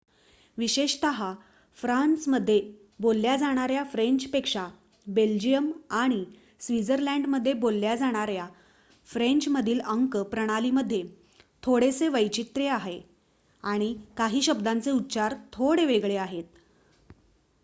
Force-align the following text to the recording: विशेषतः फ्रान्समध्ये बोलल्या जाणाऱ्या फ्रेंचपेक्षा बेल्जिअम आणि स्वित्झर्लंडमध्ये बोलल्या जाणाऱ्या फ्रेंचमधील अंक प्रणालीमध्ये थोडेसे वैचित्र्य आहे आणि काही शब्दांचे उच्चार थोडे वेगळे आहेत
विशेषतः 0.57 1.17
फ्रान्समध्ये 1.77 2.59
बोलल्या 3.01 3.35
जाणाऱ्या 3.37 3.83
फ्रेंचपेक्षा 3.83 4.65
बेल्जिअम 5.07 5.69
आणि 5.95 6.23
स्वित्झर्लंडमध्ये 6.61 7.53
बोलल्या 7.55 7.95
जाणाऱ्या 7.95 8.47
फ्रेंचमधील 9.09 9.79
अंक 9.85 10.17
प्रणालीमध्ये 10.31 11.03
थोडेसे 11.63 12.07
वैचित्र्य 12.07 12.69
आहे 12.69 12.99
आणि 13.63 13.93
काही 14.17 14.41
शब्दांचे 14.41 14.91
उच्चार 14.91 15.35
थोडे 15.53 15.85
वेगळे 15.85 16.15
आहेत 16.17 16.43